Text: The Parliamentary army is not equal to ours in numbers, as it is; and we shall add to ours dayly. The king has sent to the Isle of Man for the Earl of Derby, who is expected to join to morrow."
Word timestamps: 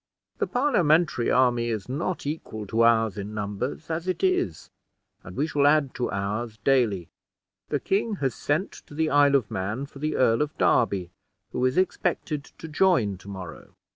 The 0.39 0.47
Parliamentary 0.47 1.29
army 1.29 1.69
is 1.69 1.87
not 1.87 2.25
equal 2.25 2.65
to 2.65 2.81
ours 2.81 3.19
in 3.19 3.35
numbers, 3.35 3.91
as 3.91 4.07
it 4.07 4.23
is; 4.23 4.71
and 5.23 5.35
we 5.37 5.45
shall 5.45 5.67
add 5.67 5.93
to 5.93 6.09
ours 6.09 6.57
dayly. 6.63 7.09
The 7.69 7.79
king 7.79 8.15
has 8.15 8.33
sent 8.33 8.71
to 8.87 8.95
the 8.95 9.11
Isle 9.11 9.35
of 9.35 9.51
Man 9.51 9.85
for 9.85 9.99
the 9.99 10.15
Earl 10.15 10.41
of 10.41 10.57
Derby, 10.57 11.11
who 11.51 11.63
is 11.65 11.77
expected 11.77 12.45
to 12.45 12.67
join 12.67 13.19
to 13.19 13.27
morrow." 13.27 13.75